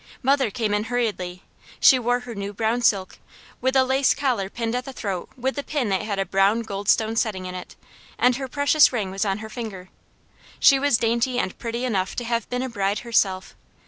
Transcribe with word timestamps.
Mother 0.23 0.49
came 0.49 0.73
in 0.73 0.85
hurriedly. 0.85 1.43
She 1.79 1.99
wore 1.99 2.21
her 2.21 2.33
new 2.33 2.53
brown 2.53 2.81
silk, 2.81 3.19
with 3.61 3.75
a 3.75 3.83
lace 3.83 4.15
collar 4.15 4.49
pinned 4.49 4.73
at 4.73 4.83
the 4.85 4.93
throat 4.93 5.29
with 5.37 5.55
the 5.55 5.61
pin 5.61 5.89
that 5.89 6.01
had 6.01 6.17
a 6.17 6.25
brown 6.25 6.63
goldstone 6.63 7.15
setting 7.15 7.45
in 7.45 7.53
it, 7.53 7.75
and 8.17 8.35
her 8.37 8.47
precious 8.47 8.91
ring 8.91 9.11
was 9.11 9.25
on 9.25 9.37
her 9.45 9.47
finger. 9.49 9.89
She 10.59 10.79
was 10.79 10.97
dainty 10.97 11.37
and 11.37 11.55
pretty 11.59 11.85
enough 11.85 12.15
to 12.15 12.23
have 12.23 12.49
been 12.49 12.63
a 12.63 12.69
bride 12.69 12.97
herself. 13.05 13.55